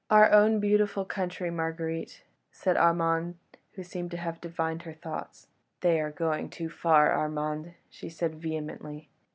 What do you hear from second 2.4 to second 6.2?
said Armand, who seemed to have divined her thoughts. "They are